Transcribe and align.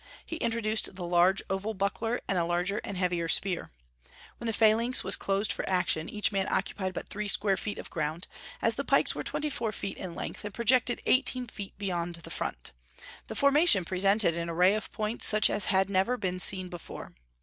He 0.25 0.37
introduced 0.37 0.95
the 0.95 1.05
large 1.05 1.43
oval 1.47 1.75
buckler 1.75 2.21
and 2.27 2.35
a 2.35 2.43
larger 2.43 2.81
and 2.83 2.97
heavier 2.97 3.27
spear. 3.27 3.69
When 4.39 4.47
the 4.47 4.51
phalanx 4.51 5.03
was 5.03 5.15
closed 5.15 5.51
for 5.53 5.63
action, 5.69 6.09
each 6.09 6.31
man 6.31 6.47
occupied 6.51 6.95
but 6.95 7.07
three 7.07 7.27
square 7.27 7.55
feet 7.55 7.77
of 7.77 7.91
ground: 7.91 8.25
as 8.63 8.73
the 8.73 8.83
pikes 8.83 9.13
were 9.13 9.21
twenty 9.23 9.51
four 9.51 9.71
feet 9.71 9.97
in 9.99 10.15
length, 10.15 10.43
and 10.43 10.55
projected 10.55 11.03
eighteen 11.05 11.45
feet 11.45 11.77
beyond 11.77 12.15
the 12.15 12.31
front, 12.31 12.71
the 13.27 13.35
formation 13.35 13.85
presented 13.85 14.35
an 14.35 14.49
array 14.49 14.73
of 14.73 14.91
points 14.91 15.27
such 15.27 15.51
as 15.51 15.65
had 15.65 15.87
never 15.87 16.17
been 16.17 16.39
seen 16.39 16.67
before. 16.67 17.13